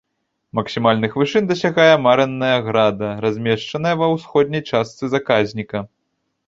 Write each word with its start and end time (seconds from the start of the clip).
Максімальных 0.59 1.11
вышынь 1.21 1.49
дасягае 1.51 1.93
марэнная 2.07 2.57
града, 2.69 3.09
размешчаная 3.27 3.93
ва 4.01 4.07
ўсходняй 4.17 4.67
частцы 4.69 5.03
заказніка. 5.15 5.79